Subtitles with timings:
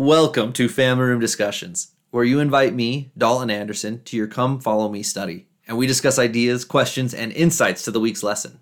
[0.00, 4.88] Welcome to Family Room Discussions, where you invite me, Dalton Anderson, to your Come Follow
[4.88, 8.60] Me study, and we discuss ideas, questions, and insights to the week's lesson.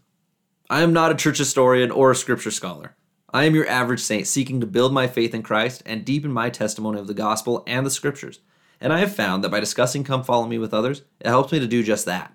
[0.68, 2.96] I am not a church historian or a scripture scholar.
[3.32, 6.50] I am your average saint seeking to build my faith in Christ and deepen my
[6.50, 8.40] testimony of the gospel and the scriptures.
[8.80, 11.60] And I have found that by discussing Come Follow Me with others, it helps me
[11.60, 12.34] to do just that.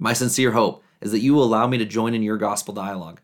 [0.00, 3.20] My sincere hope is that you will allow me to join in your gospel dialogue.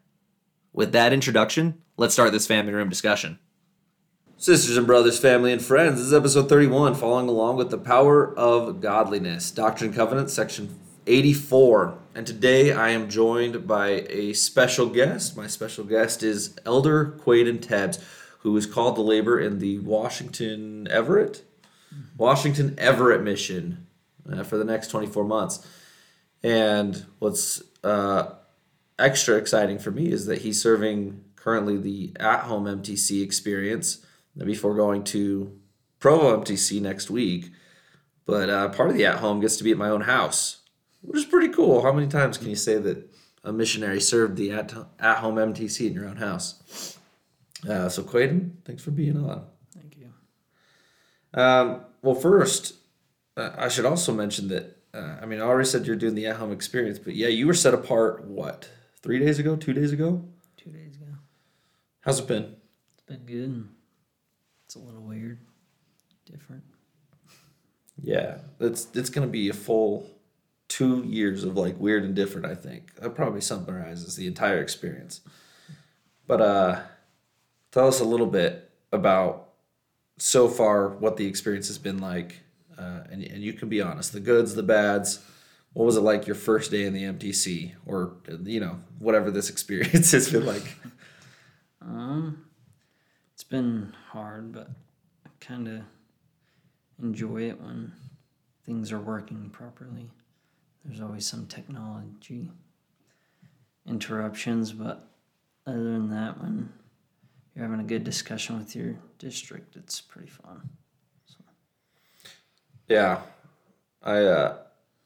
[0.73, 3.41] With that introduction, let's start this family room discussion.
[4.43, 8.37] Sisters and brothers, family and friends, this is episode 31, following along with the power
[8.37, 11.97] of godliness, Doctrine and Covenants, section 84.
[12.17, 15.37] And today I am joined by a special guest.
[15.37, 18.01] My special guest is Elder Quaden Tebbs,
[18.41, 21.45] who is called to labor in the Washington Everett,
[22.17, 23.87] Washington Everett mission
[24.29, 25.65] uh, for the next 24 months.
[26.43, 28.33] And what's uh,
[28.99, 34.05] extra exciting for me is that he's serving currently the at home MTC experience
[34.37, 35.59] before going to
[35.99, 37.51] Provo MTC next week.
[38.27, 40.63] But uh, part of the at home gets to be at my own house,
[41.01, 41.83] which is pretty cool.
[41.83, 43.13] How many times can you say that
[43.45, 46.99] a missionary served the at, at home MTC in your own house?
[47.69, 49.45] Uh, so, Quaden, thanks for being on.
[49.75, 50.13] Thank you.
[51.35, 52.75] Um, well, first,
[53.37, 56.27] uh, I should also mention that, uh, I mean, I already said you're doing the
[56.27, 58.69] at home experience, but yeah, you were set apart, what,
[59.03, 60.25] three days ago, two days ago?
[60.57, 61.13] Two days ago.
[62.01, 62.57] How's it been?
[62.95, 63.69] It's been good.
[64.73, 65.39] It's a little weird,
[66.25, 66.63] different.
[68.03, 70.09] Yeah, it's it's gonna be a full
[70.67, 72.47] two years of like weird and different.
[72.47, 75.21] I think that probably summarizes the entire experience.
[76.27, 76.81] But uh,
[77.71, 79.51] tell us a little bit about
[80.17, 82.41] so far what the experience has been like,
[82.79, 85.23] uh, and and you can be honest, the goods, the bads.
[85.75, 89.51] What was it like your first day in the MTC, or you know whatever this
[89.55, 90.65] experience has been like?
[91.83, 92.45] Um,
[93.53, 94.71] been hard, but
[95.27, 95.83] I kind of
[97.03, 97.93] enjoy it when
[98.65, 100.11] things are working properly.
[100.83, 102.51] There's always some technology
[103.87, 105.07] interruptions, but
[105.67, 106.73] other than that, when
[107.55, 110.71] you're having a good discussion with your district, it's pretty fun.
[112.89, 113.21] Yeah,
[114.03, 114.17] I.
[114.25, 114.57] Uh,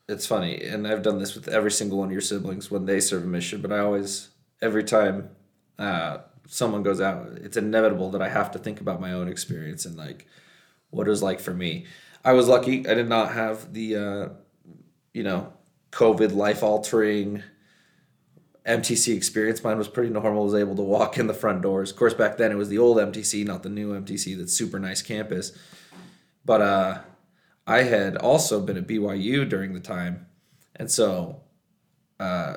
[0.08, 3.00] it's funny, and I've done this with every single one of your siblings when they
[3.00, 3.60] serve a mission.
[3.60, 4.28] But I always,
[4.62, 5.30] every time
[5.80, 9.84] uh, someone goes out, it's inevitable that I have to think about my own experience
[9.84, 10.26] and like
[10.90, 11.86] what it was like for me.
[12.24, 14.28] I was lucky; I did not have the, uh,
[15.12, 15.52] you know,
[15.92, 17.42] COVID life altering
[18.66, 19.62] MTC experience.
[19.62, 20.42] Mine was pretty normal.
[20.42, 21.90] I was able to walk in the front doors.
[21.90, 24.36] Of course, back then it was the old MTC, not the new MTC.
[24.36, 25.52] That's super nice campus.
[26.44, 26.98] But uh,
[27.66, 30.26] I had also been at BYU during the time,
[30.74, 31.42] and so
[32.18, 32.56] uh,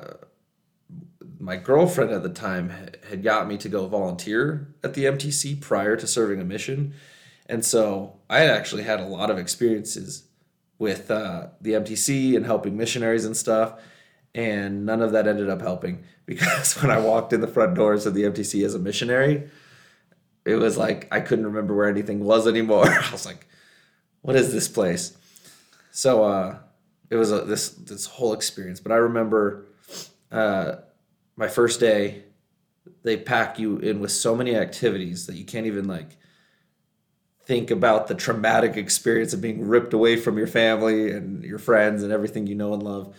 [1.40, 2.72] my girlfriend at the time
[3.08, 6.94] had got me to go volunteer at the MTC prior to serving a mission,
[7.46, 10.24] and so I had actually had a lot of experiences
[10.78, 13.80] with uh, the MTC and helping missionaries and stuff,
[14.34, 18.06] and none of that ended up helping because when I walked in the front doors
[18.06, 19.50] of the MTC as a missionary,
[20.44, 22.86] it was like I couldn't remember where anything was anymore.
[22.88, 23.46] I was like
[24.22, 25.16] what is this place?
[25.92, 26.58] So uh,
[27.08, 28.80] it was a, this this whole experience.
[28.80, 29.66] But I remember
[30.30, 30.76] uh,
[31.40, 32.22] my first day.
[33.02, 36.18] They pack you in with so many activities that you can't even like
[37.44, 42.02] think about the traumatic experience of being ripped away from your family and your friends
[42.02, 43.16] and everything you know and love,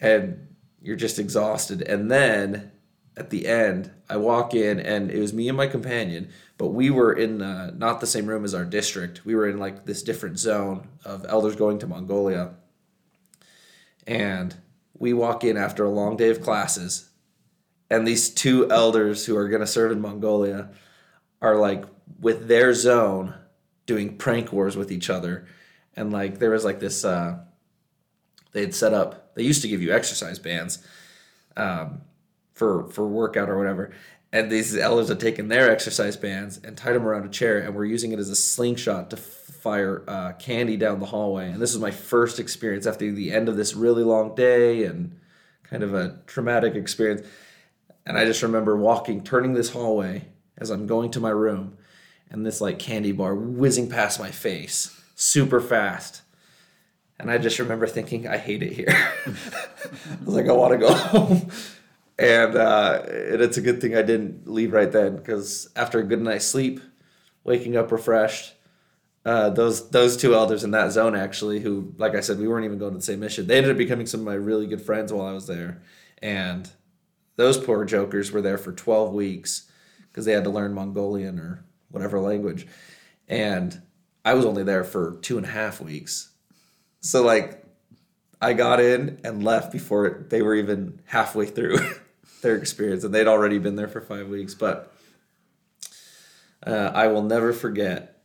[0.00, 0.46] and
[0.80, 1.82] you're just exhausted.
[1.82, 2.70] And then
[3.16, 6.88] at the end, I walk in and it was me and my companion, but we
[6.88, 9.26] were in uh, not the same room as our district.
[9.26, 12.54] We were in like this different zone of elders going to Mongolia.
[14.06, 14.54] And
[14.96, 17.09] we walk in after a long day of classes,
[17.90, 20.70] and these two elders who are going to serve in Mongolia
[21.42, 21.84] are like
[22.20, 23.34] with their zone
[23.86, 25.46] doing prank wars with each other.
[25.96, 27.40] And like there was like this, uh,
[28.52, 30.86] they had set up, they used to give you exercise bands.
[31.56, 32.02] Um,
[32.60, 33.90] for for workout or whatever.
[34.32, 37.74] And these elders had taken their exercise bands and tied them around a chair, and
[37.74, 41.50] were using it as a slingshot to fire uh, candy down the hallway.
[41.50, 45.18] And this was my first experience after the end of this really long day and
[45.64, 47.26] kind of a traumatic experience.
[48.06, 50.26] And I just remember walking, turning this hallway
[50.58, 51.76] as I'm going to my room,
[52.30, 56.22] and this like candy bar whizzing past my face super fast.
[57.18, 58.88] And I just remember thinking, I hate it here.
[59.26, 61.50] I was like, I want to go home
[62.20, 66.04] and uh, and it's a good thing I didn't leave right then because after a
[66.04, 66.80] good night's sleep,
[67.44, 68.52] waking up refreshed,
[69.24, 72.66] uh, those those two elders in that zone actually, who like I said, we weren't
[72.66, 73.46] even going to the same mission.
[73.46, 75.80] They ended up becoming some of my really good friends while I was there,
[76.20, 76.70] and
[77.40, 79.70] those poor jokers were there for twelve weeks
[80.08, 82.66] because they had to learn Mongolian or whatever language,
[83.28, 83.80] and
[84.24, 86.30] I was only there for two and a half weeks.
[87.00, 87.64] So like,
[88.40, 91.78] I got in and left before they were even halfway through
[92.42, 94.54] their experience, and they'd already been there for five weeks.
[94.54, 94.92] But
[96.66, 98.22] uh, I will never forget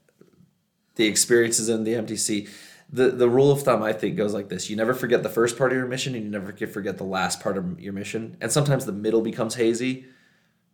[0.96, 2.50] the experiences in the MTC.
[2.92, 5.58] The, the rule of thumb I think goes like this: you never forget the first
[5.58, 8.38] part of your mission, and you never forget the last part of your mission.
[8.42, 10.06] And sometimes the middle becomes hazy,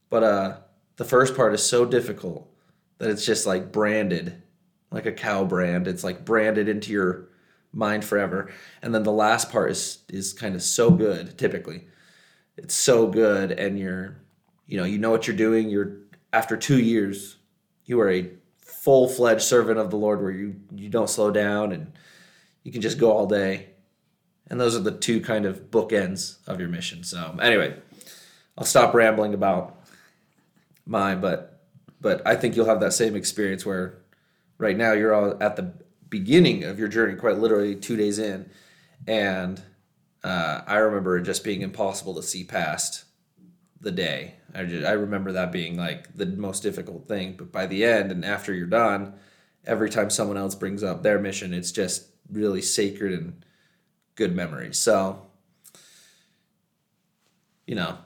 [0.10, 0.58] but uh,
[0.98, 2.48] the first part is so difficult
[2.98, 4.42] that it's just like branded,
[4.92, 5.88] like a cow brand.
[5.88, 7.30] It's like branded into your
[7.74, 8.52] mind forever.
[8.82, 11.38] And then the last part is is kind of so good.
[11.38, 11.88] Typically,
[12.58, 14.18] it's so good, and you're,
[14.68, 15.70] you know, you know what you're doing.
[15.70, 15.98] You're
[16.34, 17.38] after two years,
[17.86, 18.30] you are a
[18.82, 21.94] full fledged servant of the Lord, where you you don't slow down and
[22.64, 23.68] you can just go all day.
[24.48, 27.04] And those are the two kind of bookends of your mission.
[27.04, 27.76] So anyway,
[28.58, 29.86] I'll stop rambling about
[30.86, 31.62] mine, but
[32.02, 34.00] but I think you'll have that same experience where
[34.58, 35.74] right now you're all at the
[36.10, 38.50] beginning of your journey, quite literally two days in,
[39.06, 39.62] and
[40.24, 43.06] uh, I remember it just being impossible to see past
[43.80, 44.36] the day.
[44.56, 47.36] I just, I remember that being like the most difficult thing.
[47.38, 49.14] But by the end and after you're done,
[49.66, 53.46] every time someone else brings up their mission, it's just really sacred and
[54.16, 54.78] good memories.
[54.78, 55.28] So,
[57.66, 57.98] you know,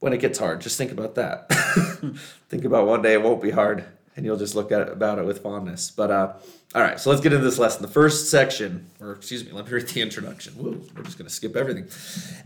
[0.00, 1.48] when it gets hard, just think about that.
[2.48, 3.84] think about one day it won't be hard
[4.18, 5.92] and you'll just look at it about it with fondness.
[5.92, 6.32] But uh,
[6.74, 7.82] all right, so let's get into this lesson.
[7.82, 10.58] The first section, or excuse me, let me read the introduction.
[10.58, 11.86] Woo, we're just going to skip everything.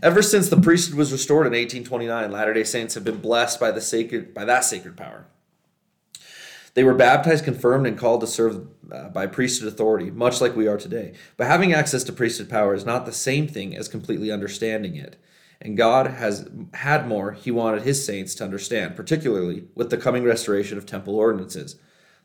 [0.03, 3.81] Ever since the priesthood was restored in 1829, Latter-day Saints have been blessed by the
[3.81, 5.25] sacred by that sacred power.
[6.75, 10.67] They were baptized, confirmed, and called to serve uh, by priesthood authority, much like we
[10.67, 11.13] are today.
[11.37, 15.15] But having access to priesthood power is not the same thing as completely understanding it.
[15.63, 20.25] And God has had more he wanted his saints to understand, particularly with the coming
[20.25, 21.77] restoration of temple ordinances.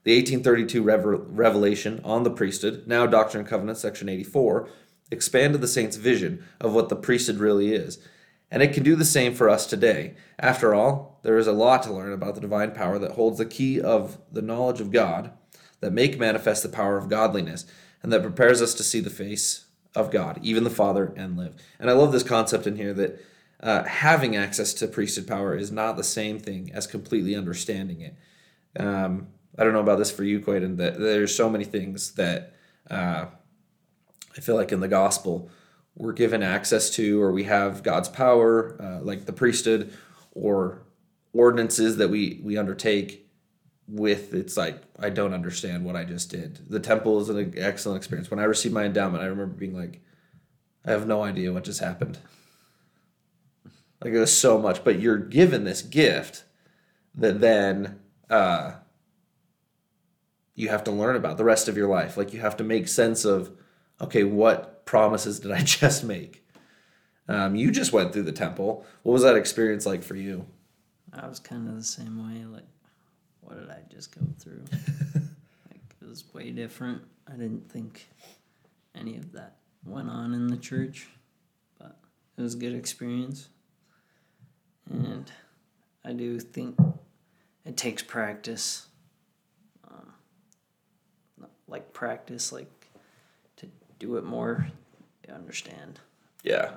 [0.02, 4.68] The 1832 revelation on the priesthood, now Doctrine and Covenants, section 84,
[5.12, 7.98] expanded the saints' vision of what the priesthood really is.
[8.50, 10.14] And it can do the same for us today.
[10.40, 13.46] After all, there is a lot to learn about the divine power that holds the
[13.46, 15.30] key of the knowledge of God,
[15.80, 17.66] that make manifest the power of godliness,
[18.02, 19.66] and that prepares us to see the face
[19.98, 21.54] of God, even the Father, and live.
[21.78, 23.24] And I love this concept in here that
[23.60, 28.14] uh, having access to priesthood power is not the same thing as completely understanding it.
[28.78, 29.28] Um,
[29.58, 32.54] I don't know about this for you, Quaden, that there's so many things that
[32.88, 33.26] uh,
[34.36, 35.50] I feel like in the gospel
[35.96, 39.92] we're given access to, or we have God's power, uh, like the priesthood,
[40.32, 40.82] or
[41.32, 43.27] ordinances that we we undertake.
[43.90, 46.60] With it's like I don't understand what I just did.
[46.68, 48.30] The temple is an excellent experience.
[48.30, 50.02] When I received my endowment, I remember being like,
[50.84, 52.18] I have no idea what just happened.
[54.02, 56.44] Like it was so much, but you're given this gift
[57.14, 57.98] that then
[58.30, 58.74] uh,
[60.54, 62.16] you have to learn about the rest of your life.
[62.16, 63.50] Like you have to make sense of,
[64.00, 66.44] okay, what promises did I just make?
[67.28, 68.86] Um, you just went through the temple.
[69.02, 70.46] What was that experience like for you?
[71.12, 72.44] I was kind of the same way.
[72.44, 72.66] Like,
[73.48, 74.62] what did I just go through?
[75.70, 77.00] like, it was way different.
[77.26, 78.06] I didn't think
[78.94, 79.56] any of that
[79.86, 81.08] went on in the church,
[81.78, 81.96] but
[82.36, 83.48] it was a good experience.
[84.90, 85.32] And
[86.04, 86.78] I do think
[87.64, 88.86] it takes practice.
[89.90, 90.12] Um,
[91.66, 92.90] like practice, like
[93.56, 94.68] to do it more,
[95.26, 96.00] you understand.
[96.42, 96.72] Yeah.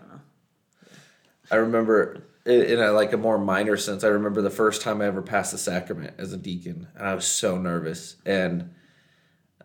[1.49, 4.03] I, I remember in a like a more minor sense.
[4.03, 7.13] I remember the first time I ever passed the sacrament as a deacon, and I
[7.13, 8.15] was so nervous.
[8.25, 8.73] And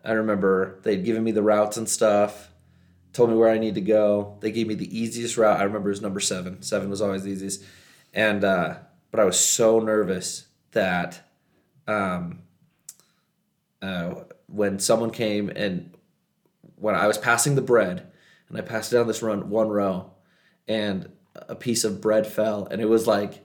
[0.03, 2.51] I remember they'd given me the routes and stuff,
[3.13, 4.37] told me where I need to go.
[4.41, 5.59] They gave me the easiest route.
[5.59, 6.61] I remember it was number seven.
[6.61, 7.63] Seven was always the easiest
[8.17, 8.75] and uh,
[9.11, 11.21] but I was so nervous that
[11.87, 12.39] um,
[13.81, 14.15] uh,
[14.47, 15.95] when someone came and
[16.75, 18.11] when I was passing the bread
[18.49, 20.11] and I passed down this run one row
[20.67, 21.11] and
[21.47, 23.43] a piece of bread fell and it was like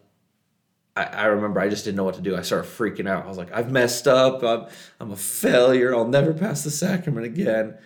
[0.97, 2.37] I, I remember I just didn't know what to do.
[2.37, 3.25] I started freaking out.
[3.25, 4.43] I was like, I've messed up.
[4.43, 4.67] I'm,
[5.01, 5.95] I'm a failure.
[5.95, 7.79] I'll never pass the sacrament again.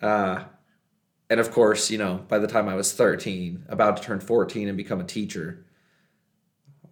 [0.00, 0.44] Uh,
[1.30, 4.68] and of course, you know, by the time I was 13, about to turn 14
[4.68, 5.64] and become a teacher,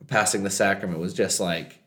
[0.07, 1.79] passing the sacrament was just like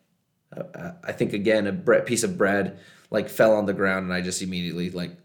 [0.55, 2.79] uh, I think again a bre- piece of bread
[3.11, 5.17] like fell on the ground and I just immediately like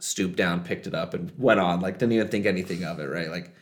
[0.00, 1.80] stooped down, picked it up, and went on.
[1.80, 3.04] Like didn't even think anything of it.
[3.06, 3.30] Right?
[3.30, 3.54] Like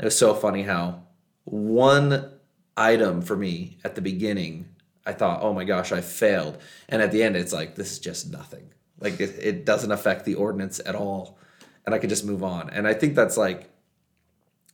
[0.00, 1.02] it was so funny how
[1.44, 2.32] one
[2.76, 4.68] item for me at the beginning
[5.06, 7.98] I thought, oh my gosh, I failed, and at the end it's like this is
[7.98, 8.70] just nothing.
[8.98, 11.38] Like it, it doesn't affect the ordinance at all,
[11.86, 12.68] and I could just move on.
[12.70, 13.70] And I think that's like,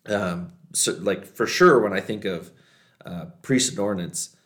[0.06, 2.50] um, so, like for sure when I think of
[3.04, 4.36] uh, priesthood ordinance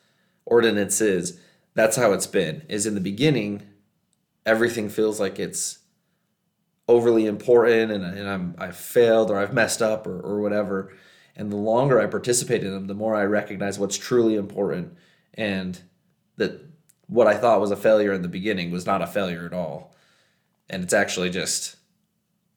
[0.45, 1.39] ordinances
[1.75, 3.63] that's how it's been is in the beginning
[4.45, 5.80] everything feels like it's
[6.91, 10.93] overly important and, and I'm I've failed or I've messed up or, or whatever.
[11.37, 14.97] And the longer I participate in them, the more I recognize what's truly important
[15.35, 15.81] and
[16.37, 16.61] that
[17.07, 19.95] what I thought was a failure in the beginning was not a failure at all.
[20.69, 21.77] And it's actually just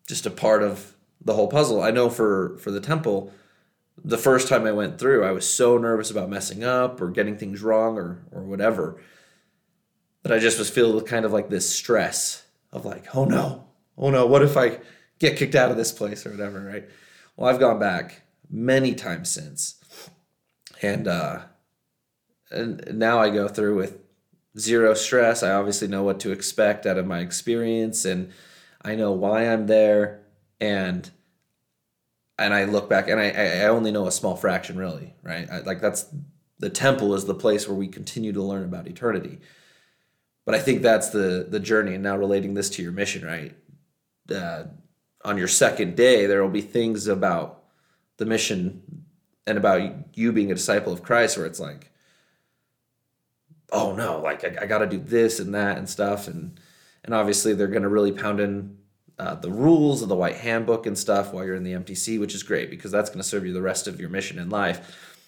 [0.08, 1.82] just a part of the whole puzzle.
[1.82, 3.32] I know for for the temple,
[4.04, 7.38] the first time I went through, I was so nervous about messing up or getting
[7.38, 9.00] things wrong or or whatever
[10.24, 13.66] that I just was filled with kind of like this stress of like, oh no,
[13.98, 14.80] oh no, what if I
[15.20, 16.90] get kicked out of this place or whatever, right?
[17.36, 19.84] Well, I've gone back many times since,
[20.82, 21.42] and uh,
[22.52, 24.00] and now I go through with
[24.58, 25.44] zero stress.
[25.44, 28.32] I obviously know what to expect out of my experience, and
[28.82, 30.24] I know why I'm there,
[30.60, 31.10] and
[32.38, 35.50] and I look back and I I only know a small fraction really, right?
[35.50, 36.06] I, like that's
[36.60, 39.40] the temple is the place where we continue to learn about eternity
[40.46, 41.94] but I think that's the the journey.
[41.94, 43.56] And now relating this to your mission, right?
[44.30, 44.66] Uh,
[45.26, 47.64] on your second day, there will be things about
[48.18, 49.06] the mission
[49.48, 51.92] and about you being a disciple of Christ where it's like,
[53.72, 56.60] oh no, like I, I got to do this and that and stuff, and
[57.04, 58.78] and obviously they're going to really pound in
[59.20, 62.34] uh, the rules of the White Handbook and stuff while you're in the MTC, which
[62.34, 65.20] is great because that's going to serve you the rest of your mission in life.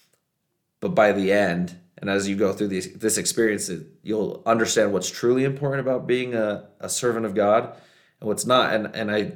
[0.80, 3.70] But by the end, and as you go through these, this experience,
[4.04, 7.76] you'll understand what's truly important about being a, a servant of God
[8.20, 8.74] and what's not.
[8.74, 9.34] And, and I,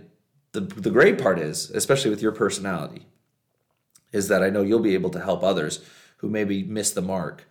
[0.52, 3.06] the, the great part is, especially with your personality,
[4.12, 5.86] is that I know you'll be able to help others
[6.18, 7.48] who maybe miss the mark,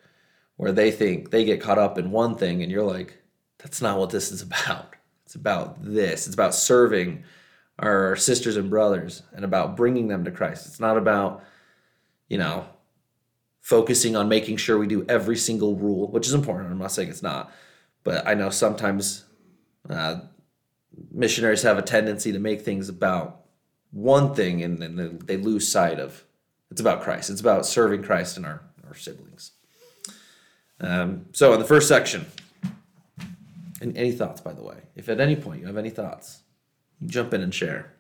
[0.57, 3.19] where they think they get caught up in one thing and you're like,
[3.59, 4.95] that's not what this is about.
[5.25, 6.27] It's about this.
[6.27, 7.25] It's about serving
[7.79, 10.67] our sisters and brothers and about bringing them to Christ.
[10.67, 11.45] It's not about,
[12.29, 12.67] you know,
[13.61, 16.73] focusing on making sure we do every single rule, which is important.
[16.73, 17.53] I'm not saying it's not,
[18.03, 19.25] but I know sometimes
[19.89, 20.21] uh,
[21.11, 23.45] missionaries have a tendency to make things about
[23.91, 26.25] one thing and then they lose sight of
[26.71, 27.31] it's about Christ.
[27.31, 29.53] It's about serving Christ and our, our siblings.
[30.81, 32.27] Um, so, in the first section,
[33.81, 34.77] and any thoughts, by the way?
[34.97, 36.41] If at any point you have any thoughts,
[37.07, 37.95] jump in and share.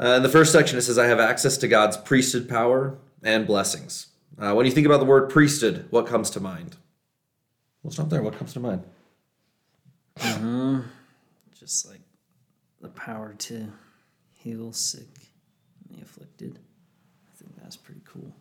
[0.00, 3.46] Uh, in the first section, it says, I have access to God's priesthood power and
[3.46, 4.08] blessings.
[4.38, 6.76] Uh, when you think about the word priesthood, what comes to mind?
[7.82, 8.22] We'll stop there.
[8.22, 8.84] What comes to mind?
[10.18, 10.80] Mm-hmm.
[11.58, 12.00] Just like
[12.80, 13.68] the power to
[14.34, 15.08] heal sick
[15.88, 16.58] and the afflicted.
[17.28, 18.34] I think that's pretty cool.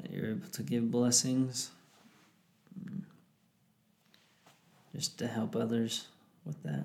[0.00, 1.70] That you're able to give blessings
[2.78, 3.02] mm.
[4.94, 6.08] just to help others
[6.44, 6.84] with that.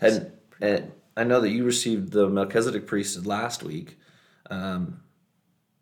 [0.00, 0.92] And, and cool.
[1.16, 3.98] I know that you received the Melchizedek priesthood last week.
[4.48, 5.00] Um,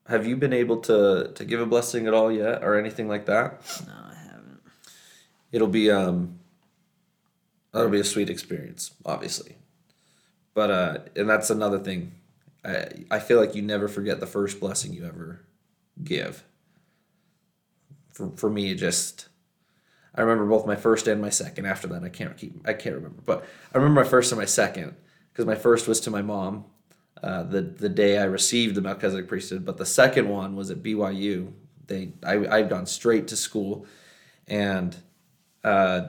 [0.08, 3.26] have you been able to to give a blessing at all yet, or anything like
[3.26, 3.62] that?
[3.86, 4.60] No, I haven't.
[5.52, 6.39] It'll be um.
[7.72, 9.56] That'll be a sweet experience, obviously,
[10.54, 12.12] but uh, and that's another thing.
[12.64, 15.44] I I feel like you never forget the first blessing you ever
[16.02, 16.44] give.
[18.12, 19.28] For for me, it just.
[20.12, 21.66] I remember both my first and my second.
[21.66, 22.66] After that, I can't keep.
[22.66, 24.96] I can't remember, but I remember my first and my second
[25.32, 26.64] because my first was to my mom,
[27.22, 30.82] uh, the the day I received the Melchizedek priesthood, but the second one was at
[30.82, 31.52] BYU.
[31.86, 33.86] They I I'd gone straight to school,
[34.48, 34.96] and
[35.62, 36.08] uh,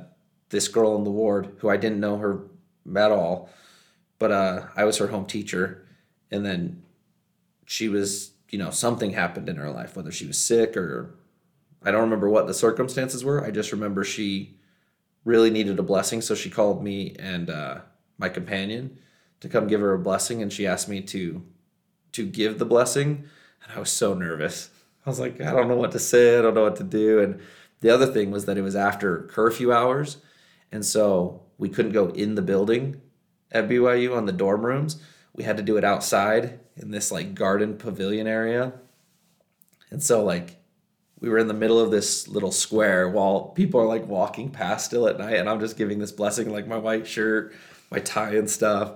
[0.51, 2.43] this girl in the ward who I didn't know her
[2.95, 3.49] at all,
[4.19, 5.85] but uh, I was her home teacher,
[6.29, 6.83] and then
[7.65, 11.15] she was you know something happened in her life, whether she was sick or
[11.83, 13.43] I don't remember what the circumstances were.
[13.43, 14.57] I just remember she
[15.25, 17.79] really needed a blessing, so she called me and uh,
[18.17, 18.99] my companion
[19.39, 21.43] to come give her a blessing and she asked me to
[22.11, 23.25] to give the blessing
[23.63, 24.69] and I was so nervous.
[25.05, 27.19] I was like, I don't know what to say, I don't know what to do.
[27.19, 27.39] And
[27.79, 30.17] the other thing was that it was after curfew hours.
[30.71, 33.01] And so we couldn't go in the building
[33.51, 35.01] at BYU on the dorm rooms.
[35.33, 38.73] We had to do it outside in this like garden pavilion area.
[39.89, 40.57] And so like
[41.19, 44.85] we were in the middle of this little square while people are like walking past
[44.85, 47.53] still at night and I'm just giving this blessing like my white shirt,
[47.91, 48.93] my tie and stuff.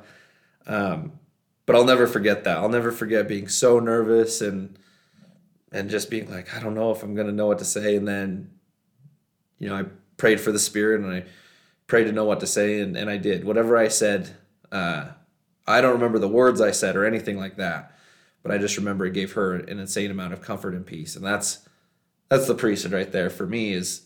[0.66, 1.14] Um,
[1.66, 2.58] but I'll never forget that.
[2.58, 4.78] I'll never forget being so nervous and
[5.72, 7.96] and just being like, I don't know if I'm gonna know what to say.
[7.98, 8.52] And then,
[9.60, 9.84] you know, I
[10.18, 11.26] prayed for the spirit and I
[11.88, 13.46] prayed to know what to say, and, and I did.
[13.46, 14.36] Whatever I said,
[14.72, 15.10] uh,
[15.68, 17.96] I don't remember the words I said or anything like that,
[18.44, 21.16] but I just remember it gave her an insane amount of comfort and peace.
[21.16, 21.68] And that's
[22.30, 24.02] that's the priesthood right there for me is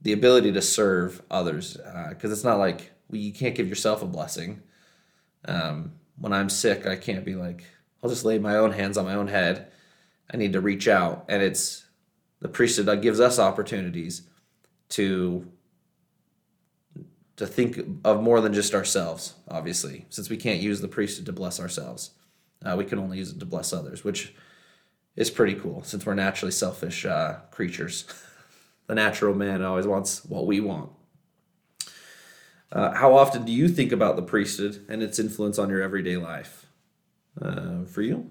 [0.00, 1.76] the ability to serve others
[2.08, 4.62] because uh, it's not like well, you can't give yourself a blessing
[5.44, 7.64] um, when I'm sick, I can't be like,
[8.02, 9.70] I'll just lay my own hands on my own head.
[10.32, 11.24] I need to reach out.
[11.28, 11.86] And it's
[12.40, 14.22] the priesthood that gives us opportunities
[14.90, 15.50] to
[17.40, 19.32] to think of more than just ourselves.
[19.48, 22.10] Obviously, since we can't use the priesthood to bless ourselves,
[22.66, 24.34] uh, we can only use it to bless others, which
[25.16, 25.82] is pretty cool.
[25.82, 28.04] Since we're naturally selfish uh, creatures,
[28.88, 30.90] the natural man always wants what we want.
[32.70, 36.18] Uh, how often do you think about the priesthood and its influence on your everyday
[36.18, 36.66] life?
[37.40, 38.28] Uh, for you?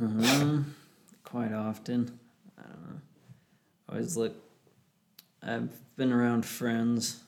[0.00, 0.74] Um,
[1.22, 2.18] quite often.
[2.58, 3.00] I don't know.
[3.88, 4.34] I always look.
[5.44, 7.22] I've been around friends.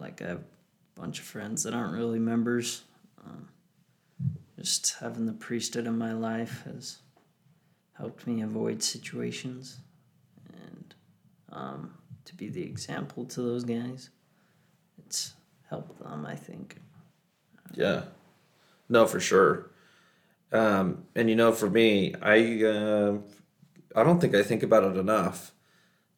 [0.00, 2.82] Like I have a bunch of friends that aren't really members.
[3.24, 3.48] Um,
[4.58, 6.98] just having the priesthood in my life has
[7.96, 9.78] helped me avoid situations
[10.52, 10.94] and
[11.52, 14.10] um, to be the example to those guys.
[14.98, 15.34] It's
[15.68, 16.76] helped them, I think.
[17.74, 18.02] Yeah.
[18.88, 19.70] No, for sure.
[20.52, 23.18] Um, and you know, for me, I uh,
[23.94, 25.52] I don't think I think about it enough.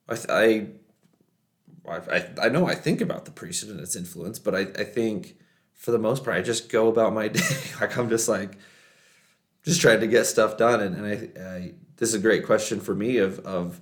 [0.09, 0.67] I I
[1.89, 5.37] I, I know I think about the priesthood and its influence, but I, I think
[5.75, 7.41] for the most part I just go about my day
[7.81, 8.57] like I'm just like
[9.65, 12.81] just trying to get stuff done and, and I, I this is a great question
[12.81, 13.81] for me of of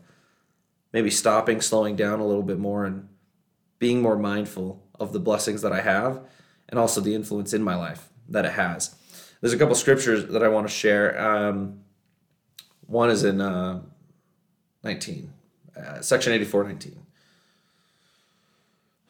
[0.92, 3.08] maybe stopping, slowing down a little bit more and
[3.78, 6.20] being more mindful of the blessings that I have
[6.68, 8.94] and also the influence in my life that it has.
[9.40, 11.18] There's a couple scriptures that I want to share.
[11.18, 11.80] Um,
[12.86, 13.82] one is in uh,
[14.84, 15.32] 19,
[15.76, 17.06] uh, section 84, 19.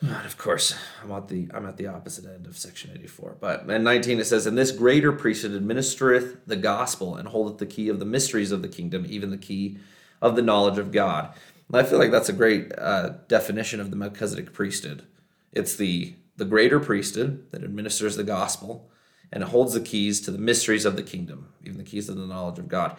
[0.03, 3.37] And of course, I'm at the I'm at the opposite end of section 84.
[3.41, 7.67] But in 19 it says, "And this greater priesthood administereth the gospel and holdeth the
[7.67, 9.79] key of the mysteries of the kingdom, even the key
[10.23, 11.35] of the knowledge of God."
[11.69, 15.05] And I feel like that's a great uh, definition of the Melchizedek priesthood.
[15.53, 18.91] It's the the greater priesthood that administers the gospel
[19.31, 22.27] and holds the keys to the mysteries of the kingdom, even the keys of the
[22.27, 22.97] knowledge of God.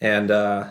[0.00, 0.68] And uh,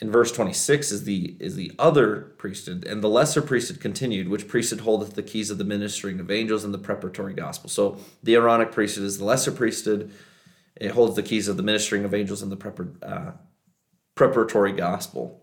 [0.00, 4.46] in verse 26 is the is the other priesthood and the lesser priesthood continued which
[4.46, 7.68] priesthood holdeth the keys of the ministering of angels and the preparatory gospel.
[7.68, 10.12] So the aaronic priesthood is the lesser priesthood.
[10.76, 13.32] It holds the keys of the ministering of angels and the prepar, uh,
[14.14, 15.42] preparatory gospel.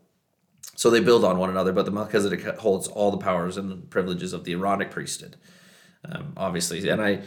[0.78, 4.32] So they build on one another but the melchizedek holds all the powers and privileges
[4.32, 5.36] of the aaronic priesthood.
[6.10, 7.24] Um, obviously and i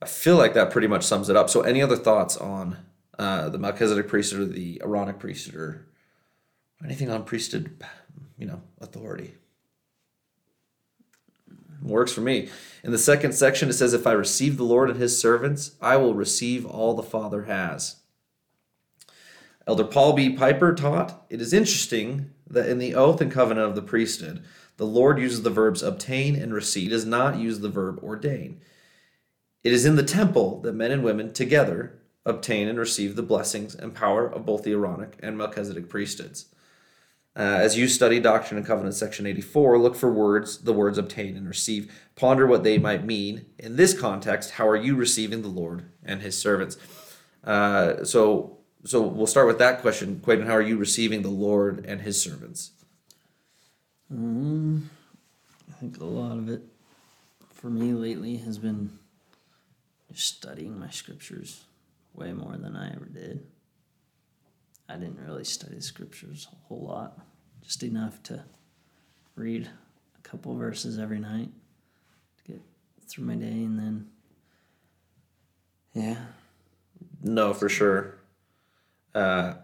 [0.00, 1.50] i feel like that pretty much sums it up.
[1.50, 2.78] So any other thoughts on
[3.18, 5.86] uh, the melchizedek priesthood or the aaronic priesthood or
[6.84, 7.82] anything on priesthood,
[8.38, 9.34] you know, authority.
[11.82, 12.48] Works for me.
[12.82, 15.96] In the second section, it says, If I receive the Lord and his servants, I
[15.96, 17.96] will receive all the Father has.
[19.66, 20.30] Elder Paul B.
[20.30, 24.44] Pieper taught, It is interesting that in the oath and covenant of the priesthood,
[24.76, 28.60] the Lord uses the verbs obtain and receive, he does not use the verb ordain.
[29.62, 33.74] It is in the temple that men and women together obtain and receive the blessings
[33.74, 36.46] and power of both the Aaronic and Melchizedek priesthoods.
[37.36, 41.36] Uh, as you study Doctrine and Covenants, section 84, look for words, the words obtain
[41.36, 41.92] and receive.
[42.14, 43.46] Ponder what they might mean.
[43.58, 46.76] In this context, how are you receiving the Lord and his servants?
[47.42, 50.20] Uh, so, so we'll start with that question.
[50.24, 52.70] Quaden, how are you receiving the Lord and his servants?
[54.10, 54.90] Um,
[55.68, 56.62] I think a lot of it
[57.52, 58.96] for me lately has been
[60.12, 61.64] just studying my scriptures
[62.14, 63.44] way more than I ever did.
[64.88, 67.18] I didn't really study scriptures a whole lot,
[67.62, 68.44] just enough to
[69.34, 69.68] read
[70.18, 71.50] a couple verses every night
[72.38, 72.60] to get
[73.08, 74.06] through my day, and then,
[75.94, 76.18] yeah.
[77.22, 78.18] No, for sure.
[79.14, 79.54] Uh,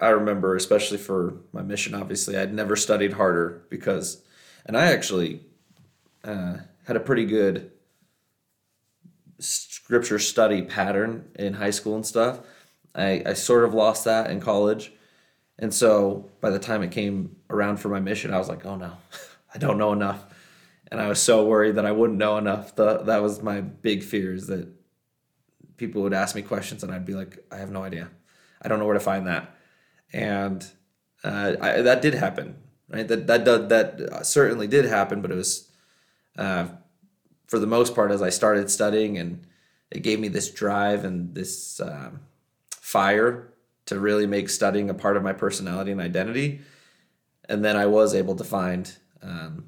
[0.00, 4.22] I remember, especially for my mission, obviously, I'd never studied harder because,
[4.64, 5.40] and I actually
[6.24, 7.72] uh, had a pretty good
[9.38, 12.40] scripture study pattern in high school and stuff.
[12.94, 14.92] I, I sort of lost that in college.
[15.58, 18.76] And so by the time it came around for my mission, I was like, oh
[18.76, 18.92] no,
[19.54, 20.24] I don't know enough.
[20.90, 22.74] And I was so worried that I wouldn't know enough.
[22.74, 24.68] The, that was my big fear is that
[25.76, 28.10] people would ask me questions and I'd be like, I have no idea.
[28.60, 29.54] I don't know where to find that.
[30.12, 30.66] And
[31.22, 32.56] uh, I, that did happen,
[32.88, 33.06] right?
[33.06, 35.70] That, that, that, that certainly did happen, but it was,
[36.36, 36.66] uh,
[37.46, 39.46] for the most part, as I started studying and
[39.90, 42.20] it gave me this drive and this, um,
[42.90, 43.52] fire
[43.86, 46.60] to really make studying a part of my personality and identity.
[47.48, 48.92] And then I was able to find.
[49.22, 49.66] Um,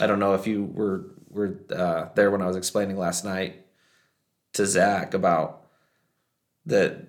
[0.00, 3.66] I don't know if you were were uh, there when I was explaining last night
[4.54, 5.66] to Zach about
[6.64, 7.08] that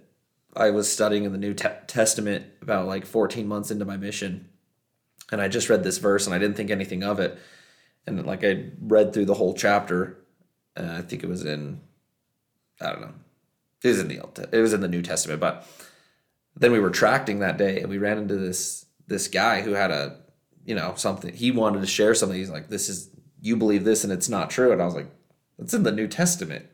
[0.56, 4.50] I was studying in the New Te- Testament about like 14 months into my mission,
[5.32, 7.38] and I just read this verse and I didn't think anything of it,
[8.06, 10.18] and like I read through the whole chapter,
[10.76, 11.82] and I think it was in
[12.82, 13.14] I don't know
[13.84, 15.68] it was in the Old, it was in the New Testament, but
[16.56, 19.92] then we were tracting that day and we ran into this this guy who had
[19.92, 20.20] a
[20.66, 22.38] you know something he wanted to share something.
[22.38, 23.10] He's like, this is
[23.42, 24.72] you believe this and it's not true.
[24.72, 25.10] And I was like,
[25.60, 26.66] it's in the New Testament.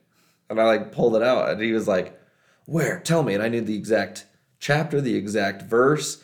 [0.50, 2.20] And I like pulled it out and he was like,
[2.66, 3.00] where?
[3.00, 3.34] Tell me.
[3.34, 4.26] And I knew the exact
[4.60, 6.24] chapter, the exact verse.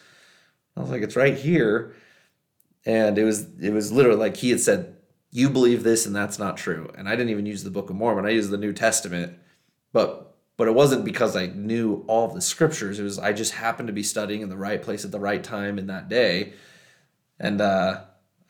[0.75, 1.93] I was like, it's right here.
[2.85, 4.95] And it was it was literally like he had said,
[5.31, 6.89] you believe this and that's not true.
[6.97, 8.25] And I didn't even use the Book of Mormon.
[8.25, 9.37] I used the New Testament.
[9.91, 10.28] But
[10.59, 12.99] but it wasn't because I knew all the scriptures.
[12.99, 15.41] It was I just happened to be studying in the right place at the right
[15.41, 16.51] time in that day.
[17.39, 18.01] And uh,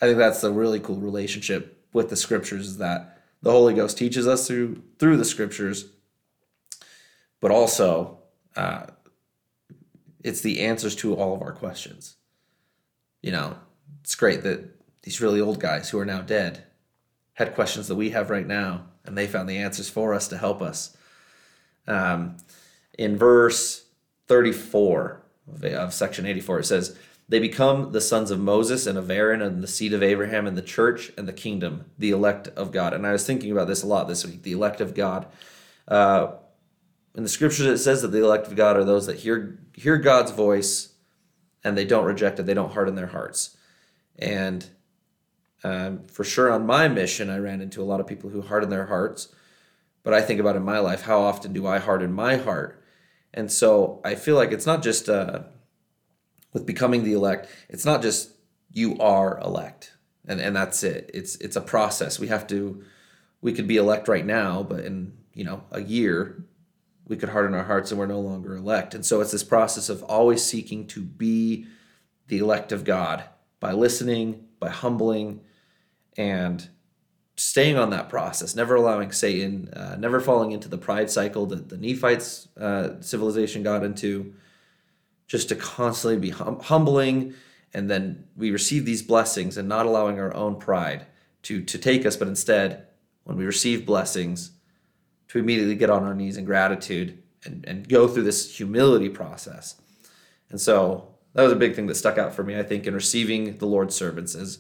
[0.02, 3.96] I think that's the really cool relationship with the scriptures is that the Holy Ghost
[3.96, 5.86] teaches us through through the scriptures,
[7.42, 8.18] but also
[8.56, 8.88] uh,
[10.24, 12.16] it's the answers to all of our questions.
[13.22, 13.56] You know,
[14.02, 14.68] it's great that
[15.04, 16.64] these really old guys who are now dead
[17.34, 20.40] had questions that we have right now, and they found the answers for us to
[20.40, 20.96] help us.
[21.88, 22.38] Um,
[22.98, 23.86] in verse
[24.28, 29.10] 34 of, of section 84, it says, They become the sons of Moses and of
[29.10, 32.72] Aaron and the seed of Abraham and the church and the kingdom, the elect of
[32.72, 32.94] God.
[32.94, 35.28] And I was thinking about this a lot this week the elect of God.
[35.88, 36.34] Uh,
[37.16, 39.98] in the scriptures, it says that the elect of God are those that hear, hear
[39.98, 40.94] God's voice
[41.64, 43.58] and they don't reject it, they don't harden their hearts.
[44.18, 44.66] And
[45.64, 48.70] um, for sure, on my mission, I ran into a lot of people who harden
[48.70, 49.34] their hearts.
[50.04, 52.84] But I think about in my life, how often do I harden my heart?
[53.34, 55.42] And so I feel like it's not just uh,
[56.54, 58.32] with becoming the elect, it's not just
[58.72, 59.94] you are elect
[60.30, 61.10] and, and that's it.
[61.14, 62.20] It's it's a process.
[62.20, 62.84] We have to
[63.42, 66.46] we could be elect right now, but in you know a year
[67.08, 68.94] we could harden our hearts and we're no longer elect.
[68.94, 71.66] And so it's this process of always seeking to be
[72.28, 73.24] the elect of God
[73.60, 75.42] by listening, by humbling,
[76.16, 76.70] and
[77.40, 81.70] staying on that process, never allowing Satan, uh, never falling into the pride cycle that
[81.70, 84.34] the Nephites uh, civilization got into,
[85.26, 87.34] just to constantly be hum- humbling,
[87.74, 91.06] and then we receive these blessings and not allowing our own pride
[91.44, 92.88] to to take us, but instead,
[93.24, 94.52] when we receive blessings,
[95.30, 99.80] to immediately get on our knees in gratitude and, and go through this humility process.
[100.50, 102.94] And so that was a big thing that stuck out for me, I think, in
[102.94, 104.60] receiving the Lord's servants as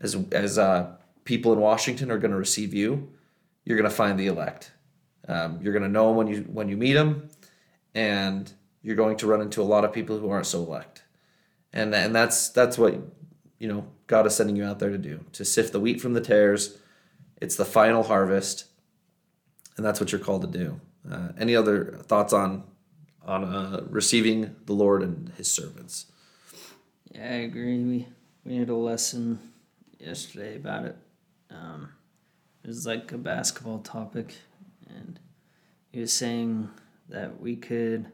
[0.00, 0.92] as as uh,
[1.24, 3.12] people in Washington are going to receive you,
[3.64, 4.72] you're going to find the elect.
[5.28, 7.30] Um, you're going to know them when you when you meet them,
[7.94, 11.04] and you're going to run into a lot of people who aren't so elect,
[11.72, 12.94] and and that's that's what
[13.58, 16.14] you know God is sending you out there to do to sift the wheat from
[16.14, 16.78] the tares.
[17.40, 18.66] It's the final harvest,
[19.76, 20.80] and that's what you're called to do.
[21.08, 22.64] Uh, any other thoughts on
[23.24, 26.06] on uh, receiving the Lord and His servants?
[27.12, 27.78] Yeah, I agree.
[27.78, 28.08] We
[28.44, 29.38] we had a lesson
[30.00, 30.96] yesterday about it.
[31.52, 31.92] Um,
[32.62, 34.34] it was like a basketball topic,
[34.88, 35.18] and
[35.90, 36.70] he was saying
[37.08, 38.12] that we could.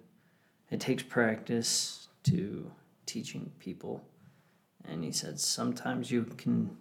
[0.70, 2.70] It takes practice to
[3.07, 4.05] teaching people,
[4.85, 6.77] and he said sometimes you can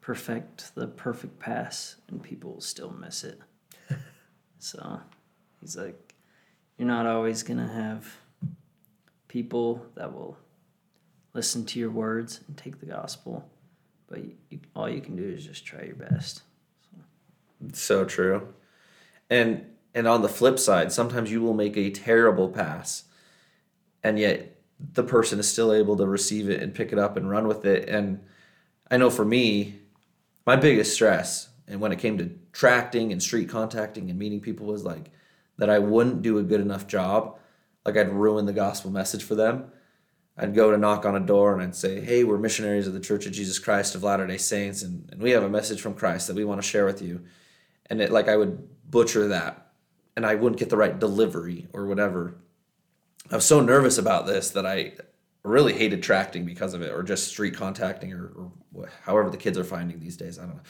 [0.00, 3.40] perfect the perfect pass, and people will still miss it.
[4.58, 5.00] so,
[5.60, 6.14] he's like,
[6.78, 8.16] you're not always gonna have
[9.28, 10.38] people that will
[11.34, 13.50] listen to your words and take the gospel
[14.08, 16.42] but you, all you can do is just try your best.
[17.72, 18.48] So true.
[19.30, 23.04] And and on the flip side, sometimes you will make a terrible pass
[24.02, 24.60] and yet
[24.92, 27.64] the person is still able to receive it and pick it up and run with
[27.64, 28.20] it and
[28.90, 29.80] I know for me,
[30.44, 34.66] my biggest stress and when it came to tracting and street contacting and meeting people
[34.66, 35.10] was like
[35.58, 37.38] that I wouldn't do a good enough job.
[37.84, 39.72] Like I'd ruin the gospel message for them.
[40.38, 43.00] I'd go to knock on a door and I'd say, Hey, we're missionaries of the
[43.00, 45.94] Church of Jesus Christ of Latter day Saints, and, and we have a message from
[45.94, 47.24] Christ that we want to share with you.
[47.88, 49.72] And it, like I would butcher that
[50.16, 52.36] and I wouldn't get the right delivery or whatever.
[53.30, 54.92] I was so nervous about this that I
[55.42, 58.32] really hated tracting because of it or just street contacting or,
[58.74, 60.38] or however the kids are finding these days.
[60.38, 60.62] I don't know.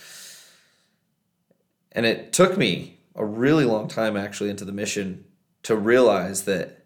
[1.92, 5.24] And it took me a really long time actually into the mission
[5.62, 6.84] to realize that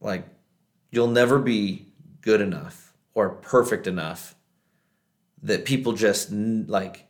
[0.00, 0.26] like
[0.94, 1.86] you'll never be
[2.20, 4.34] good enough or perfect enough
[5.42, 7.06] that people just like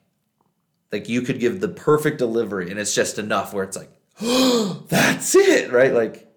[0.93, 3.91] like you could give the perfect delivery and it's just enough where it's like
[4.23, 5.93] oh, that's it right?
[5.93, 6.29] Like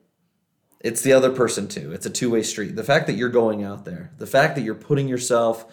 [0.79, 1.91] it's the other person too.
[1.91, 2.75] It's a two-way street.
[2.75, 5.65] The fact that you're going out there the fact that you're putting yourself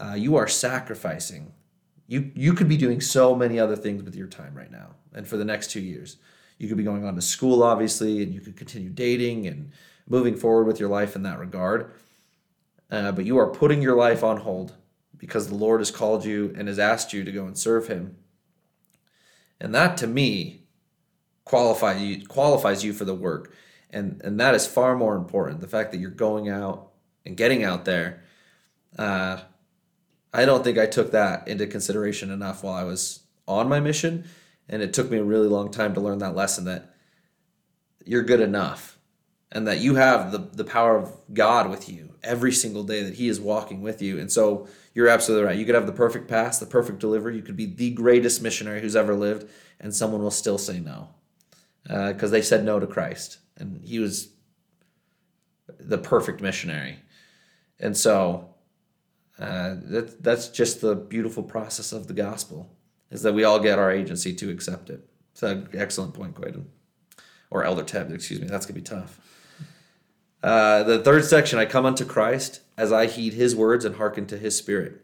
[0.00, 1.52] uh, you are sacrificing.
[2.06, 5.26] You you could be doing so many other things with your time right now and
[5.26, 6.16] for the next two years.
[6.58, 9.72] You could be going on to school obviously and you could continue dating and
[10.12, 11.90] moving forward with your life in that regard.
[12.90, 14.74] Uh, but you are putting your life on hold
[15.16, 18.16] because the Lord has called you and has asked you to go and serve Him.
[19.58, 20.64] And that to me
[21.46, 23.54] qualify you, qualifies you for the work.
[23.88, 25.62] And, and that is far more important.
[25.62, 26.90] The fact that you're going out
[27.24, 28.22] and getting out there.
[28.98, 29.40] Uh,
[30.34, 34.24] I don't think I took that into consideration enough while I was on my mission.
[34.68, 36.94] And it took me a really long time to learn that lesson that
[38.04, 38.91] you're good enough
[39.52, 43.14] and that you have the, the power of God with you every single day, that
[43.14, 44.18] He is walking with you.
[44.18, 45.58] And so you're absolutely right.
[45.58, 47.36] You could have the perfect pass, the perfect delivery.
[47.36, 51.10] You could be the greatest missionary who's ever lived, and someone will still say no
[51.84, 53.38] because uh, they said no to Christ.
[53.58, 54.30] And He was
[55.78, 56.98] the perfect missionary.
[57.78, 58.54] And so
[59.38, 62.74] uh, that, that's just the beautiful process of the gospel
[63.10, 65.06] is that we all get our agency to accept it.
[65.42, 66.64] An excellent point, Quaden.
[67.50, 68.46] Or Elder Ted, excuse me.
[68.46, 69.20] That's going to be tough.
[70.42, 74.26] Uh, the third section, I come unto Christ as I heed his words and hearken
[74.26, 75.00] to his spirit.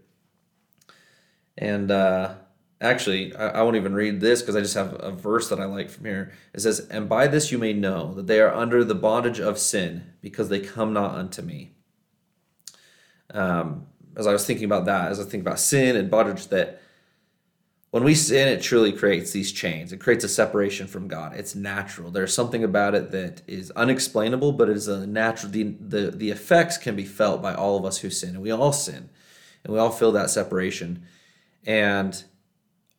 [1.57, 2.35] And uh,
[2.81, 5.65] actually, I, I, won't even read this because I just have a verse that I
[5.65, 6.33] like from here.
[6.53, 9.59] It says, And by this you may know that they are under the bondage of
[9.59, 11.73] sin because they come not unto me.
[13.33, 16.81] Um, as I was thinking about that, as I think about sin and bondage, that
[17.91, 19.93] when we sin, it truly creates these chains.
[19.93, 21.35] It creates a separation from God.
[21.35, 22.11] It's natural.
[22.11, 25.51] There's something about it that is unexplainable, but it is a natural.
[25.51, 28.51] The, the, the effects can be felt by all of us who sin, and we
[28.51, 29.09] all sin,
[29.65, 31.03] and we all feel that separation.
[31.67, 32.23] And